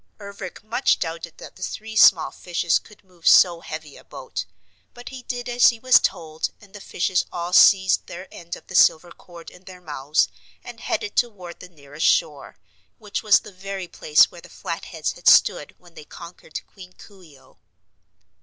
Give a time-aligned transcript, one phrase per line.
[0.19, 4.45] Ervic much doubted that the three small fishes could move so heavy a boat,
[4.95, 8.65] but he did as he was told and the fishes all seized their end of
[8.65, 10.27] the silver cord in their mouths
[10.63, 12.57] and headed toward the nearest shore,
[12.97, 17.21] which was the very place where the Flatheads had stood when they conquered Queen Coo
[17.21, 17.59] ee oh.